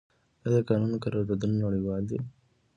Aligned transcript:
آیا 0.45 0.49
د 0.53 0.57
کانونو 0.67 1.01
قراردادونه 1.03 1.55
نړیوال 1.65 2.03
دي؟ 2.09 2.19